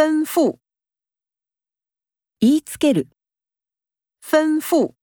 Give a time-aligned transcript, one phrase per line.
[0.00, 0.58] 吩咐。
[2.38, 3.10] 言いつける。
[4.22, 4.94] 吩咐。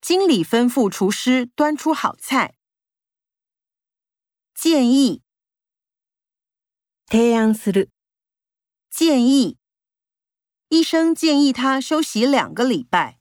[0.00, 2.56] 经理吩咐厨师端出好菜。
[4.54, 5.22] 建议。
[7.06, 7.90] 提案する。
[8.90, 9.56] 建议。
[10.70, 13.20] 医生建议他休息两个礼拜。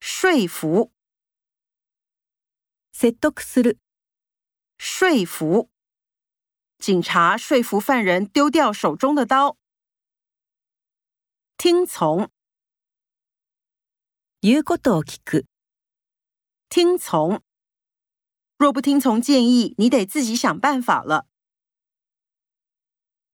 [0.00, 0.90] 说服。
[2.92, 3.78] 説得する。
[4.76, 5.70] 说服。
[6.78, 9.56] 警察说服犯人丢掉手中的刀，
[11.56, 12.30] 听从。
[14.42, 15.44] 言うことを聞く，
[16.68, 17.42] 听从。
[18.56, 21.26] 若不听从建议，你得自己想办法了。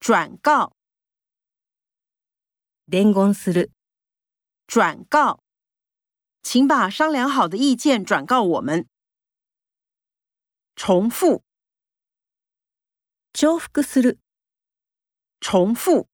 [0.00, 0.74] 转告。
[2.86, 3.70] 伝言する，
[4.66, 5.40] 转告。
[6.42, 8.88] 请把商量好的意见转告我们。
[10.76, 11.44] 重复。
[13.36, 14.20] 重复する，
[15.40, 16.06] 重复。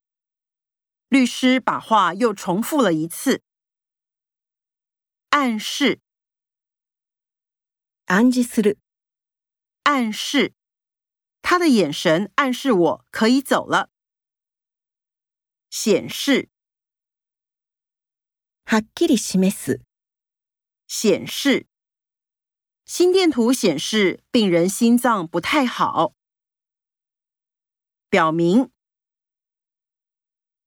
[1.10, 3.42] 律师把话又重复了一次，
[5.28, 6.00] 暗示
[8.06, 8.78] 暗示する，
[9.82, 10.54] 暗示。
[11.42, 13.90] 他的眼神暗示我可以走了。
[15.68, 16.48] 显示
[18.64, 19.82] はっきり示す，
[20.88, 21.66] 显示。
[22.86, 26.14] 心电图显示病人心脏不太好。
[28.10, 28.68] 表明，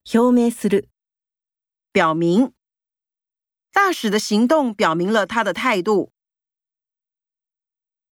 [0.05, 0.88] 表明する。
[1.94, 2.53] 表明，
[3.73, 6.12] 大使的行动表明了他的态度。